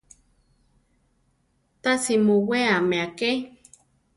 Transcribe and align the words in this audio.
Tasi 1.83 2.13
muweame 2.25 2.97
aké. 3.07 3.31